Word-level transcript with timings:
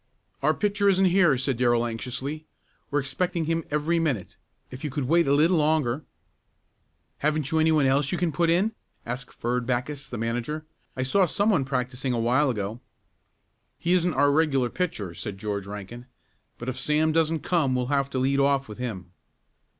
"Our 0.41 0.55
pitcher 0.55 0.89
isn't 0.89 1.05
here," 1.05 1.37
said 1.37 1.57
Darrell 1.57 1.85
anxiously. 1.85 2.47
"We're 2.89 3.01
expecting 3.01 3.45
him 3.45 3.63
every 3.69 3.99
minute. 3.99 4.35
If 4.71 4.83
you 4.83 4.89
could 4.89 5.03
wait 5.03 5.27
a 5.27 5.31
little 5.31 5.57
longer" 5.57 6.05
"Haven't 7.19 7.51
you 7.51 7.59
any 7.59 7.71
one 7.71 7.85
else 7.85 8.11
you 8.11 8.17
can 8.17 8.31
put 8.31 8.49
in?" 8.49 8.71
asked 9.05 9.31
Ferd 9.31 9.67
Backus, 9.67 10.09
the 10.09 10.17
manager. 10.17 10.65
"I 10.97 11.03
saw 11.03 11.27
some 11.27 11.51
one 11.51 11.65
practicing 11.65 12.13
a 12.13 12.19
while 12.19 12.49
ago." 12.49 12.81
"He 13.77 13.93
isn't 13.93 14.15
our 14.15 14.31
regular 14.31 14.69
pitcher," 14.71 15.13
said 15.13 15.37
George 15.37 15.67
Rankin, 15.67 16.07
"but 16.57 16.67
if 16.67 16.79
Sam 16.79 17.11
doesn't 17.11 17.41
come 17.41 17.75
we'll 17.75 17.93
have 17.93 18.09
to 18.09 18.17
lead 18.17 18.39
off 18.39 18.67
with 18.67 18.79
him." 18.79 19.11